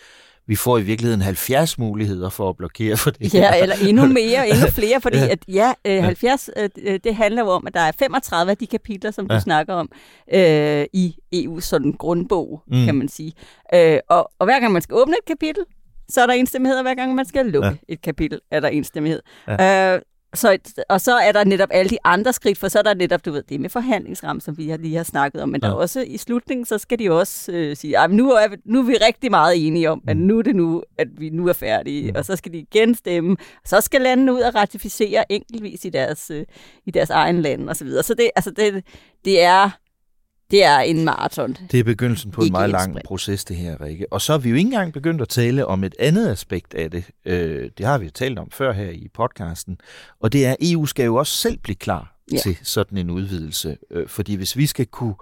[0.47, 3.35] vi får i virkeligheden 70 muligheder for at blokere for det.
[3.35, 7.43] Ja, eller endnu mere, endnu flere, fordi at ja, øh, 70, øh, øh, det handler
[7.43, 9.41] jo om, at der er 35 af de kapitler, som du Ja.
[9.41, 9.91] snakker om,
[10.35, 12.85] øh, i EU's sådan grundbog, Mm.
[12.85, 13.33] kan man sige.
[13.75, 15.65] Øh, og, og hver gang man skal åbne et kapitel,
[16.09, 17.75] så er der enstemmighed, og hver gang man skal lukke ja.
[17.89, 19.21] et kapitel, er der enstemmighed.
[19.49, 19.95] Ja.
[19.95, 20.01] Øh,
[20.35, 23.25] så, og så er der netop alle de andre skridt, for så er der netop,
[23.25, 25.67] du ved, det med forhandlingsram, som vi har- lige har snakket om, men ja.
[25.69, 28.57] der er også i slutningen, så skal de også øh, sige, at nu er, vi,
[28.65, 31.49] nu er vi rigtig meget enige om, at nu er det nu, at vi nu
[31.49, 32.17] er færdige, Mm.
[32.17, 36.31] og så skal de igen stemme, så skal landene ud og ratificere enkeltvis i deres,
[36.31, 36.45] øh,
[36.87, 38.03] i deres egen land, og så videre.
[38.03, 38.85] Så det, altså det,
[39.25, 39.71] det er
[40.53, 41.57] det er en maraton.
[41.73, 44.13] Det er begyndelsen på en Ikke meget et lang proces, det her, Rikke.
[44.13, 46.91] Og så er vi jo ikke engang begyndt at tale om et andet aspekt af
[46.91, 47.05] det.
[47.25, 49.79] Øh, det har vi jo talt om før her i podcasten.
[50.21, 52.37] Og det er, at EU skal jo også selv blive klar Ja.
[52.37, 53.77] til sådan en udvidelse.
[53.91, 55.15] Øh, fordi hvis vi skal kunne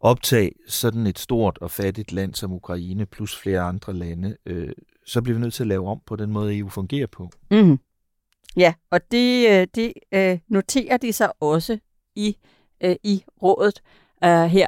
[0.00, 4.68] optage sådan et stort og fattigt land som Ukraine, plus flere andre lande, øh,
[5.06, 7.30] så bliver vi nødt til at lave om på den måde, EU fungerer på.
[7.50, 7.78] Mm.
[8.56, 11.78] Ja, og det, øh, det øh, noterer de sig også
[12.16, 12.36] i,
[12.80, 13.82] øh, i rådet
[14.24, 14.66] øh, her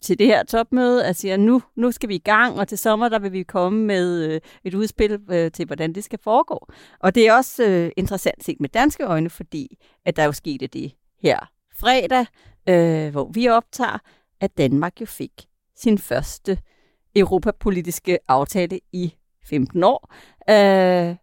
[0.00, 3.08] til det her topmøde, at siger, nu, nu skal vi i gang, og til sommer
[3.08, 6.68] der vil vi komme med øh, et udspil øh, til, hvordan det skal foregå.
[7.00, 10.66] Og det er også øh, interessant set med danske øjne, fordi at der jo skete
[10.66, 11.38] det her
[11.80, 12.26] fredag,
[12.68, 13.98] øh, hvor vi optager,
[14.40, 16.58] at Danmark jo fik sin første
[17.16, 19.14] europapolitiske aftale i
[19.48, 20.14] 15 år,
[20.50, 21.16] øh,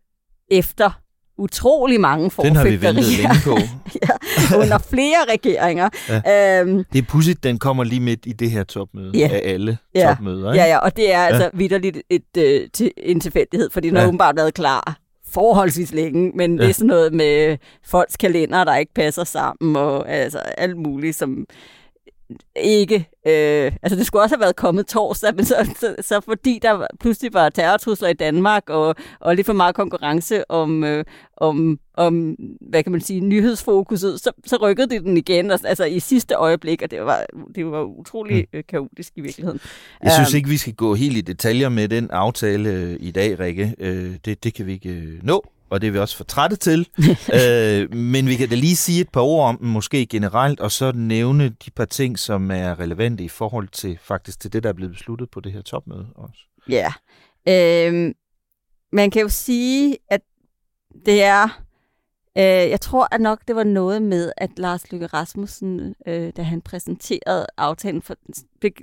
[0.48, 1.03] efter
[1.38, 3.18] utrolig mange Den har vi ventet forfægterier.
[3.18, 3.58] længe på.
[4.04, 5.90] ja, under flere regeringer.
[6.28, 6.62] Ja.
[6.62, 9.30] Øhm, Det er pudsigt, den kommer lige midt i det her topmøde Ja.
[9.34, 10.54] af alle ja, topmøder.
[10.54, 10.64] ikke?
[10.64, 11.28] ja, ja, og det er Ja.
[11.28, 14.02] altså vidderligt et, øh, til, en tilfældighed, fordi den Ja.
[14.02, 14.98] har åbenbart været klar
[15.34, 16.62] forholdsvis længe, men ja.
[16.64, 21.16] det er sådan noget med folks kalender, der ikke passer sammen, og altså alt muligt,
[21.18, 21.46] som
[22.56, 22.96] ikke...
[23.28, 26.88] Øh, altså, det skulle også have været kommet torsdag, men så, så, så fordi der
[27.00, 31.06] pludselig var terrortrusler i Danmark, og, og lidt for meget konkurrence om, øh,
[31.38, 35.86] om, om, hvad kan man sige, nyhedsfokuset, så, så rykkede de den igen, og, altså
[35.86, 39.60] i sidste øjeblik, og det var, det var utrolig øh, kaotisk i virkeligheden.
[40.04, 43.12] Jeg synes Øhm, ikke, vi skal gå helt i detaljer med den aftale øh, i
[43.12, 43.76] dag, Rikke.
[43.80, 46.56] Øh, Det, det kan vi ikke øh, nå og det er vi også for trætte
[46.56, 46.88] til.
[47.40, 50.72] øh, men vi kan da lige sige et par ord om den, måske generelt, og
[50.72, 54.70] så nævne de par ting, som er relevante i forhold til faktisk til det, der
[54.70, 56.40] er blevet besluttet på det her topmøde også.
[56.70, 56.94] Ja.
[57.48, 58.14] Øh,
[58.92, 60.22] man kan jo sige, at
[61.06, 61.64] det er
[62.38, 66.42] Øh, jeg tror at nok, det var noget med, at Lars Løkke Rasmussen, øh, da
[66.42, 68.16] han præsenterede aftalen, for,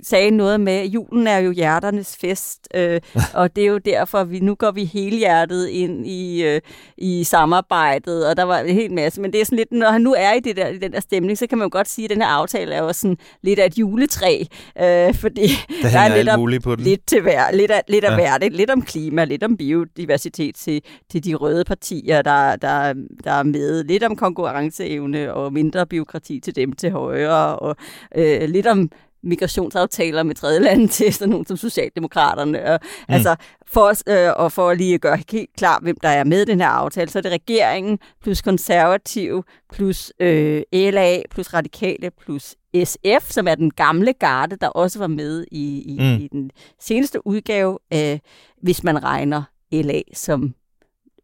[0.03, 3.01] sagde noget med, at julen er jo hjerternes fest, øh,
[3.33, 6.61] og det er jo derfor, vi nu går vi helhjertet ind i, øh,
[6.97, 9.21] i samarbejdet, og der var en hel masse.
[9.21, 10.99] Men det er sådan lidt, når han nu er i, det der, i den der
[10.99, 13.59] stemning, så kan man jo godt sige, at den her aftale er jo sådan lidt
[13.59, 14.43] af et juletræ,
[14.81, 15.47] øh, fordi
[15.81, 16.83] der, der er lidt, af, på den.
[16.83, 18.15] lidt til hver, lidt af, lidt af ja.
[18.15, 23.31] hvert, lidt om klima, lidt om biodiversitet til, til de røde partier, der, der, der
[23.31, 27.75] er med, lidt om konkurrenceevne og mindre byråkrati til dem til højre, og
[28.15, 28.91] øh, lidt om
[29.23, 32.63] migrationsaftaler med tredje lande til sådan nogle som Socialdemokraterne.
[32.73, 33.13] Og, mm.
[33.13, 33.35] Altså,
[33.67, 36.61] for, øh, og for at lige gøre helt klar, hvem der er med i den
[36.61, 43.29] her aftale, så er det regeringen plus konservativ plus øh, LA plus radikale plus SF,
[43.31, 46.23] som er den gamle garde, der også var med i, i, mm.
[46.23, 48.19] i den seneste udgave, øh,
[48.61, 50.53] hvis man regner LA som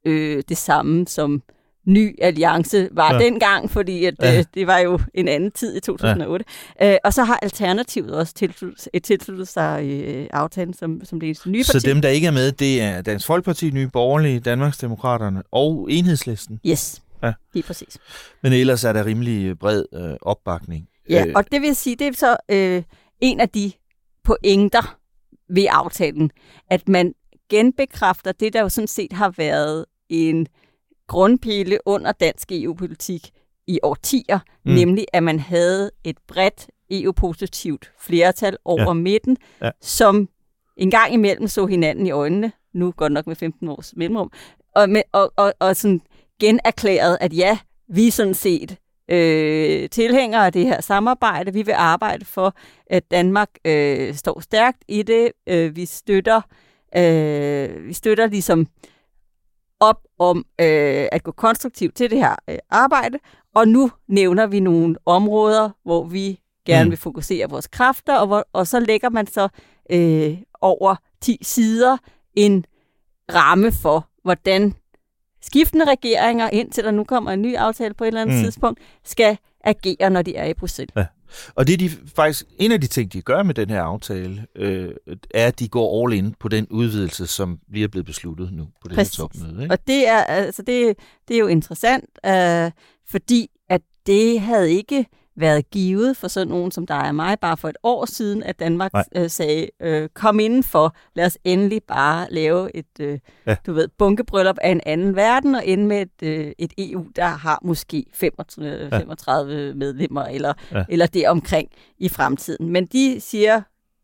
[0.05, 1.41] øh, det samme som
[1.88, 3.19] ny alliance var ja.
[3.19, 4.38] dengang, fordi at, ja.
[4.38, 6.45] øh, det var jo en anden tid i 2008.
[6.80, 6.93] Ja.
[6.93, 11.50] Øh, og så har Alternativet også tilsluttet, tilsluttet sig øh, aftalen som, som det eneste
[11.50, 11.80] nye parti.
[11.80, 16.60] Så dem, der ikke er med, det er Dansk Folkeparti, Nye Borgerlige, Danmarksdemokraterne og Enhedslisten?
[16.65, 17.34] Yes, ja.
[17.54, 17.97] lige præcis.
[18.43, 20.88] Men ellers er der rimelig bred øh, opbakning.
[21.10, 21.34] Ja, øh.
[21.36, 22.84] og det vil sige, det er så øh,
[23.21, 23.71] en af de
[24.23, 24.97] pointer
[25.50, 26.32] ved aftalen,
[26.69, 27.13] at man
[27.50, 30.47] genbekræfter det, der jo sådan set har været en
[31.08, 33.30] grundpille under dansk EU-politik
[33.67, 34.72] i årtier, mm.
[34.72, 38.93] nemlig at man havde et bredt EU-positivt flertal over ja.
[38.93, 39.70] midten, ja.
[39.82, 40.30] som
[40.78, 44.32] en gang imellem så hinanden i øjnene, nu godt nok med 15 års mellemrum,
[44.76, 46.02] og, med, og, og, og sådan
[46.39, 47.58] generklæret, at ja,
[47.89, 48.78] vi er sådan set
[49.12, 51.54] øh, tilhængere af det her samarbejde.
[51.54, 52.56] Vi vil arbejde for,
[52.88, 55.32] at Danmark øh, står stærkt i det.
[55.48, 56.41] Øh, vi støtter
[56.98, 58.65] øh, vi støtter ligesom øh,
[59.80, 63.20] op om øh, at gå konstruktivt til det her øh, arbejde,
[63.56, 66.90] og nu nævner vi nogle områder, hvor vi gerne mm.
[66.90, 69.48] vil fokusere vores kræfter, og, hvor, og så lægger man så
[69.92, 71.98] øh, over 10 sider
[72.36, 72.66] en
[73.34, 74.74] ramme for, hvordan
[75.42, 78.44] skiftende regeringer, indtil der nu kommer en ny aftale på et eller andet mm.
[78.44, 80.93] tidspunkt, skal agere, når de er i Bruxelles.
[80.96, 81.06] Ja.
[81.56, 84.46] Og det er de, faktisk en af de ting, de gør med den her aftale,
[84.56, 84.91] øh,
[85.32, 88.63] er, at de går all in på den udvidelse, som lige er blevet besluttet nu
[88.63, 89.17] på det Præcis.
[89.17, 89.63] her topmøde.
[89.63, 89.74] Ikke?
[89.74, 90.96] Og det er, altså det,
[91.28, 92.72] det er jo interessant, øh,
[93.10, 95.06] fordi at det havde ikke
[95.38, 98.60] været givet for sådan nogen som dig og mig, bare for et år siden, at
[98.60, 103.56] Danmark øh, sagde, øh, kom indenfor, lad os endelig bare lave et, øh, ja.
[103.65, 107.26] du ved, bunkebryllup af en anden verden, og ende med et, øh, et EU, der
[107.26, 109.00] har måske 35, ja.
[109.00, 110.84] 35 medlemmer, eller, ja.
[110.89, 112.69] eller det omkring i fremtiden.
[112.69, 113.62] Men de siger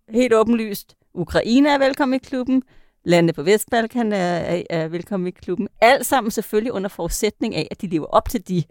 [0.10, 2.64] helt åbenlyst, Ukraine er velkommen i klubben,
[3.06, 5.68] landene på Vestbalkan er, er, er velkommen i klubben.
[5.82, 8.64] Alt sammen selvfølgelig under forudsætning af, at de lever op til de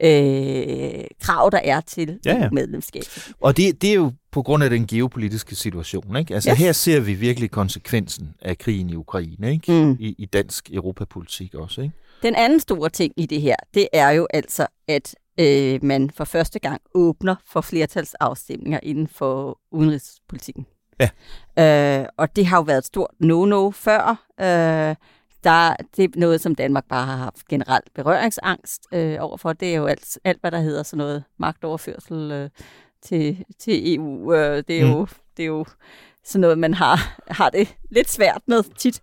[0.00, 2.48] øh, krav, der er til ja, ja.
[2.52, 3.02] medlemskab.
[3.40, 6.16] Og det, det er jo på grund af den geopolitiske situation.
[6.16, 6.34] Ikke?
[6.34, 6.58] Altså yes.
[6.58, 9.72] her ser vi virkelig konsekvensen af krigen i Ukraine ikke?
[9.72, 9.96] Mm.
[10.00, 11.80] I, i dansk europapolitik også.
[11.80, 11.94] Ikke?
[12.22, 16.24] Den anden store ting i det her, det er jo altså, at øh, man for
[16.24, 20.66] første gang åbner for flertalsafstemninger inden for udenrigspolitikken.
[21.00, 22.00] Ja.
[22.00, 24.26] Øh, og det har jo været et stort no-no før.
[24.40, 24.96] Øh,
[25.44, 29.52] der, det er noget, som Danmark bare har haft generelt berøringsangst øh, overfor.
[29.52, 32.50] Det er jo alt, alt, hvad der hedder sådan noget magtoverførsel øh,
[33.02, 34.34] til, til EU.
[34.34, 34.90] Øh, det, er mm.
[34.90, 35.64] jo, det er jo
[36.24, 39.00] sådan noget, man har, har det lidt svært med tit.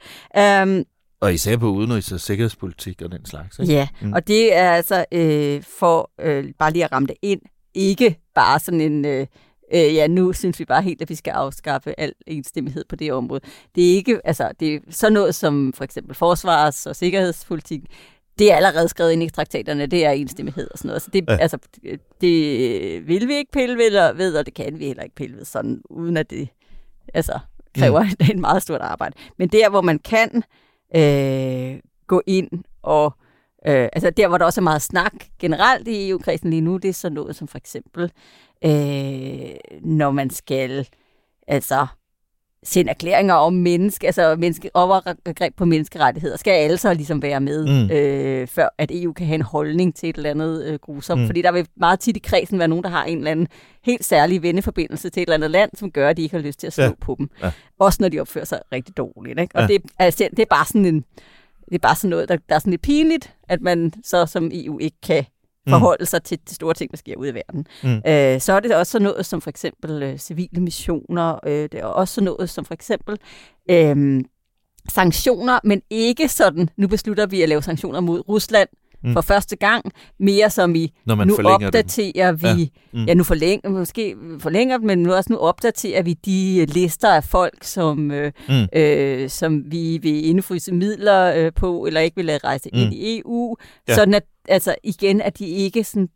[0.63, 0.85] Um,
[1.19, 3.59] og især på udenrigs- og sikkerhedspolitik og den slags.
[3.59, 3.73] Ikke?
[3.73, 4.13] Ja, mm.
[4.13, 7.41] og det er altså øh, for øh, bare lige at ramme det ind,
[7.73, 9.05] ikke bare sådan en...
[9.05, 9.27] Øh,
[9.73, 13.13] øh, ja, nu synes vi bare helt, at vi skal afskaffe al enstemmighed på det
[13.13, 13.41] område.
[13.75, 17.81] Det er ikke, altså, det er sådan noget som for eksempel forsvars- og sikkerhedspolitik,
[18.39, 21.01] det er allerede skrevet ind i traktaterne, det er enstemmighed og sådan noget.
[21.01, 21.35] Så det, ja.
[21.35, 21.57] altså,
[22.21, 25.45] det vil vi ikke pille ved, ved, og det kan vi heller ikke pille ved,
[25.45, 26.49] sådan, uden at det
[27.13, 27.39] altså,
[27.75, 28.09] kræver mm.
[28.31, 29.15] en meget stort arbejde.
[29.37, 30.43] Men der, hvor man kan
[30.95, 32.49] øh, gå ind
[32.81, 33.24] og Øh,
[33.71, 36.93] altså der, hvor der også er meget snak generelt i EU-kredsen lige nu, det er
[36.93, 38.11] sådan noget som for eksempel
[38.65, 40.87] øh, når man skal
[41.47, 41.87] altså
[42.63, 47.65] sende erklæringer om menneske, altså menneske, overgreb på menneskerettigheder, skal alle så ligesom være med,
[47.65, 47.91] mm.
[47.91, 51.21] øh, før at EU kan have en holdning til et eller andet øh, grusomt.
[51.21, 51.27] Mm.
[51.27, 53.47] Fordi der vil meget tit i kredsen være nogen, der har en eller anden
[53.83, 56.59] helt særlig venneforbindelse til et eller andet land, som gør, at de ikke har lyst
[56.59, 56.91] til at slå ja.
[57.01, 57.29] på dem.
[57.43, 57.51] Ja.
[57.79, 59.39] Også når de opfører sig rigtig dårligt.
[59.39, 59.55] Ikke?
[59.55, 59.67] Og ja.
[59.67, 61.03] det, altså, det er bare sådan en
[61.69, 64.49] det er bare sådan noget, der, der er sådan lidt pinligt, at man så som
[64.53, 65.25] EU ikke kan
[65.69, 66.05] forholde mm.
[66.05, 67.67] sig til de store ting, der sker ude i verden.
[67.83, 68.01] Mm.
[68.07, 71.39] Øh, så er det også sådan noget som for eksempel øh, civile missioner.
[71.45, 73.17] Øh, det er også sådan noget som for eksempel
[73.69, 74.23] øh,
[74.89, 78.69] sanktioner, men ikke sådan, nu beslutter vi at lave sanktioner mod Rusland
[79.03, 79.13] mm.
[79.13, 82.57] for første gang, mere som i, Når man nu opdaterer dem.
[82.57, 82.99] vi, Ja.
[82.99, 83.05] Mm.
[83.05, 87.23] ja nu forlænger, måske forlænger dem, men nu også nu opdaterer vi de lister af
[87.23, 88.79] folk, som, øh, Mm.
[88.79, 92.79] øh, som vi vil indfryse midler øh, på, eller ikke vil lade rejse mm.
[92.79, 93.55] Ind i EU,
[93.87, 93.95] ja.
[93.95, 96.09] sådan at, altså igen, at de ikke sådan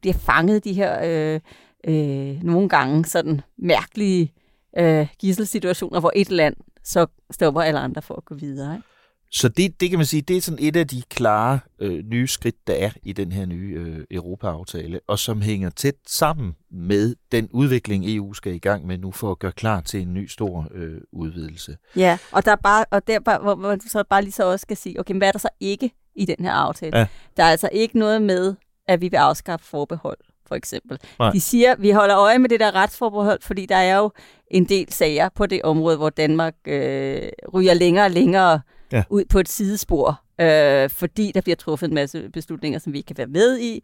[0.00, 1.40] bliver fanget de her øh,
[1.88, 4.32] øh, nogle gange sådan mærkelige
[4.78, 8.74] øh, gisselsituationer, hvor et land så stopper alle andre for at gå videre.
[8.74, 8.86] Ikke?
[9.34, 12.26] Så det, det kan man sige, det er sådan et af de klare øh, nye
[12.26, 17.14] skridt, der er i den her nye øh, Europa-aftale, og som hænger tæt sammen med
[17.32, 20.26] den udvikling, EU skal i gang med nu for at gøre klar til en ny
[20.28, 21.76] stor øh, udvidelse.
[21.96, 24.50] Ja, og der er bare, og der er bare, hvor man så bare lige så
[24.50, 26.98] også skal sige, okay, hvad er der så ikke i den her aftale?
[26.98, 27.06] Ja.
[27.36, 28.54] Der er altså ikke noget med,
[28.88, 30.98] at vi vil afskaffe forbehold, for eksempel.
[31.18, 31.30] Nej.
[31.30, 34.10] De siger, vi holder øje med det der retsforbehold, fordi der er jo
[34.50, 37.22] en del sager på det område, hvor Danmark øh,
[37.54, 38.60] ryger længere og længere.
[38.94, 39.04] Ja.
[39.10, 43.06] ud på et sidespor, øh, fordi der bliver truffet en masse beslutninger, som vi ikke
[43.06, 43.74] kan være med i.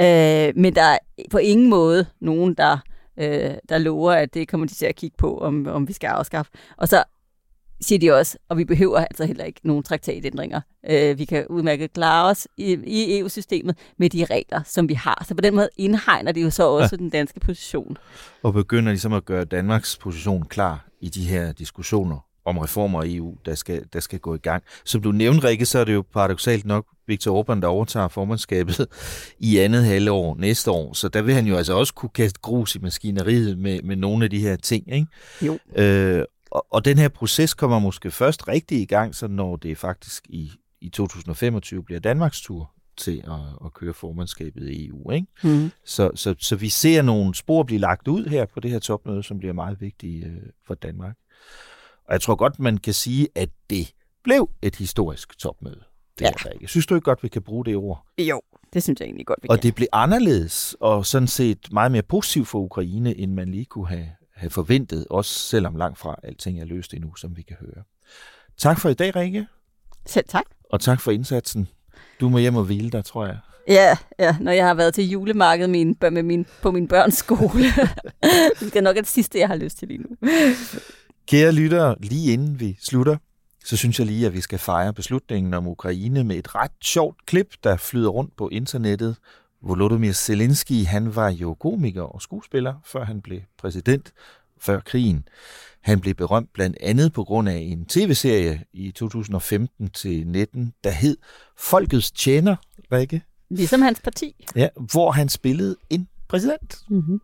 [0.00, 0.98] Øh, men der er
[1.30, 2.78] på ingen måde nogen, der,
[3.16, 6.08] øh, der lover, at det kommer de til at kigge på, om, om vi skal
[6.08, 6.52] afskaffe.
[6.76, 7.04] Og så
[7.80, 10.60] siger de også, og vi behøver altså heller ikke nogen traktatændringer.
[10.90, 15.24] Øh, vi kan udmærket klare os i, i EU-systemet med de regler, som vi har.
[15.28, 16.96] Så på den måde indhegner det jo så også ja.
[16.96, 17.96] den danske position.
[18.42, 23.16] Og begynder ligesom at gøre Danmarks position klar i de her diskussioner om reformer i
[23.16, 24.62] EU, der skal, der skal gå i gang.
[24.84, 28.86] Som du nævnte, Rikke, så er det jo paradoxalt nok Viktor Orbán, der overtager formandskabet
[29.38, 30.92] i andet halvår næste år.
[30.92, 34.24] Så der vil han jo altså også kunne kaste grus i maskineriet med, med nogle
[34.24, 34.92] af de her ting.
[34.92, 35.06] Ikke?
[35.42, 35.58] Jo.
[35.76, 39.78] Øh, og, og den her proces kommer måske først rigtig i gang, så når det
[39.78, 45.10] faktisk i, i 2025 bliver Danmarks tur til at, at køre formandskabet i EU.
[45.10, 45.26] Ikke?
[45.42, 45.70] Mm.
[45.84, 49.22] Så, så, så vi ser nogle spor blive lagt ud her på det her topmøde,
[49.22, 51.16] som bliver meget vigtige øh, for Danmark.
[52.10, 53.92] Og jeg tror godt, man kan sige, at det
[54.24, 55.80] blev et historisk topmøde.
[56.18, 56.30] Det ja.
[56.46, 56.68] er ikke.
[56.68, 58.06] Synes du ikke godt, vi kan bruge det ord?
[58.18, 58.40] Jo,
[58.72, 59.62] det synes jeg egentlig godt, vi Og kan.
[59.62, 63.88] det blev anderledes, og sådan set meget mere positivt for Ukraine, end man lige kunne
[63.88, 67.84] have, have forventet, også selvom langt fra alting er løst endnu, som vi kan høre.
[68.58, 69.46] Tak for i dag, Rikke.
[70.06, 70.44] Selv tak.
[70.70, 71.68] Og tak for indsatsen.
[72.20, 73.38] Du må hjem og hvile dig, tror jeg.
[73.68, 77.64] Ja, ja, når jeg har været til julemarkedet min, med min, på min børns skole.
[78.60, 80.16] det er nok det sidste, jeg har lyst til lige nu.
[81.26, 83.16] Kære lyttere, lige inden vi slutter,
[83.64, 87.26] så synes jeg lige, at vi skal fejre beslutningen om Ukraine med et ret sjovt
[87.26, 89.16] klip, der flyder rundt på internettet.
[89.62, 94.12] Volodymyr Zelensky, han var jo komiker og skuespiller, før han blev præsident,
[94.58, 95.28] før krigen.
[95.80, 100.90] Han blev berømt blandt andet på grund af en tv-serie i 2015 til 19, der
[100.90, 101.16] hed
[101.58, 102.56] Folkets Tjener,
[102.92, 104.46] Rikke, Ligesom hans parti.
[104.56, 106.78] ja, hvor han spillede en præsident.
[106.88, 107.20] Mm-hmm.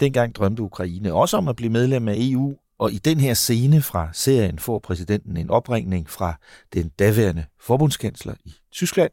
[0.00, 3.82] Dengang drømte Ukraine også om at blive medlem af EU, og i den her scene
[3.82, 6.34] fra serien får præsidenten en opringning fra
[6.74, 9.10] den daværende forbundskansler i Tyskland,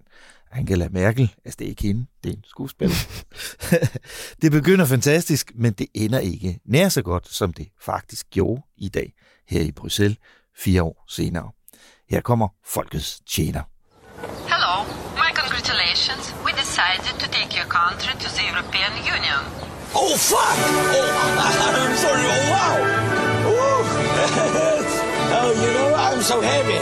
[0.52, 1.34] Angela Merkel.
[1.46, 2.96] Altså, det er ikke hende, det er en skuespiller.
[4.42, 8.90] det begynder fantastisk, men det ender ikke nær så godt, som det faktisk gjorde i
[8.90, 9.14] dag
[9.48, 10.18] her i Bruxelles
[10.58, 11.52] fire år senere.
[12.10, 13.64] Her kommer Folkets Tjener.
[14.54, 14.76] Hello,
[15.24, 16.34] my congratulations.
[16.46, 19.42] We decided to take your country to the European Union.
[19.96, 20.56] Oh, fuck!
[20.98, 22.26] Oh, I'm sorry.
[22.36, 23.35] Oh, wow!
[25.38, 26.80] Oh, you know, I'm so happy.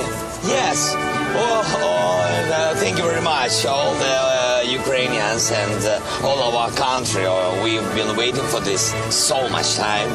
[0.48, 0.94] Yes.
[1.36, 6.40] Oh, oh and, uh, thank you very much, all the uh, Ukrainians and uh, all
[6.48, 7.26] of our country.
[7.26, 10.10] Uh, we've been waiting for this so much time.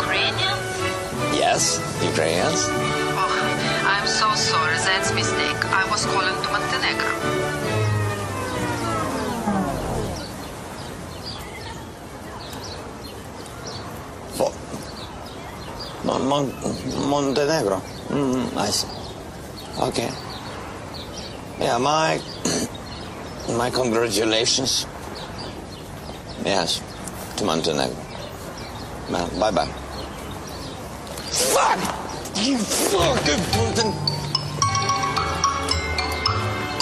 [0.00, 0.56] Ukrainian?
[1.36, 2.60] Yes, Ukrainians.
[3.20, 3.28] Oh,
[3.84, 4.76] I'm so sorry.
[4.88, 5.60] That's mistake.
[5.80, 7.45] I was calling to Montenegro.
[16.06, 16.52] Mon- Mon-
[17.10, 17.80] Montenegro.
[18.08, 18.88] Mm, I see.
[19.80, 20.10] Okay.
[21.60, 22.20] Yeah, my
[23.58, 24.86] my congratulations.
[26.44, 26.80] Yes,
[27.36, 27.96] to Montenegro.
[29.10, 29.66] Well, bye bye.
[31.52, 31.78] Fuck!
[32.44, 33.90] You fucking Monten.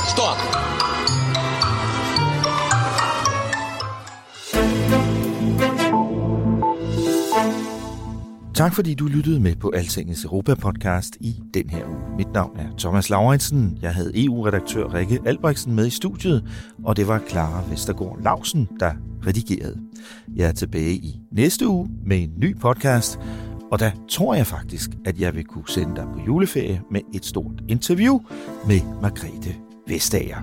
[0.07, 0.39] Stop!
[8.55, 12.17] Tak fordi du lyttede med på Altingets Europa-podcast i den her uge.
[12.17, 13.79] Mit navn er Thomas Lauritsen.
[13.83, 16.45] Jeg havde EU-redaktør Rikke Albrechtsen med i studiet,
[16.85, 18.93] og det var Clara Vestergaard Lausen, der
[19.27, 19.81] redigerede.
[20.37, 23.19] Jeg er tilbage i næste uge med en ny podcast,
[23.71, 27.25] Og der tror jeg faktisk, at jeg vil kunne sende dig på juleferie med et
[27.25, 28.21] stort interview
[28.67, 29.55] med Margrethe
[29.89, 30.39] Vestager.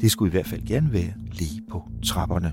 [0.00, 2.52] Det skulle i hvert fald gerne være lige på trapperne.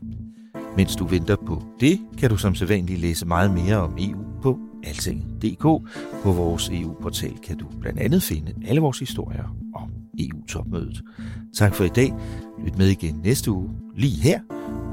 [0.77, 4.59] Mens du venter på det, kan du som sædvanligt læse meget mere om EU på
[4.84, 5.63] alting.dk.
[6.23, 11.01] På vores EU-portal kan du blandt andet finde alle vores historier om EU-topmødet.
[11.55, 12.13] Tak for i dag.
[12.65, 14.39] Lyt med igen næste uge, lige her,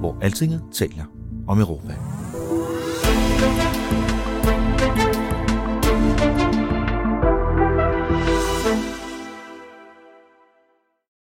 [0.00, 1.04] hvor Altinget taler
[1.46, 1.94] om Europa.